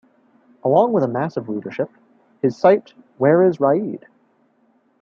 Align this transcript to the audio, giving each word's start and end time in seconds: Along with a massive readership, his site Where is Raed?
Along 0.63 0.93
with 0.93 1.03
a 1.03 1.07
massive 1.07 1.47
readership, 1.47 1.91
his 2.41 2.57
site 2.57 2.95
Where 3.19 3.43
is 3.43 3.59
Raed? 3.59 4.07